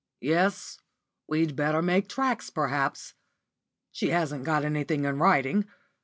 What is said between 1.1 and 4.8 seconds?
we'd better make tracks, perhaps. She hasn't got